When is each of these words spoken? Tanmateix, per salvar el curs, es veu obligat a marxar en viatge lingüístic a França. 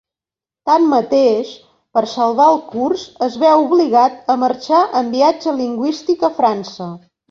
Tanmateix, 0.69 1.51
per 1.99 2.03
salvar 2.15 2.49
el 2.55 2.59
curs, 2.73 3.05
es 3.29 3.37
veu 3.45 3.69
obligat 3.69 4.35
a 4.35 4.41
marxar 4.49 4.85
en 5.03 5.17
viatge 5.21 5.59
lingüístic 5.65 6.31
a 6.33 6.37
França. 6.45 6.95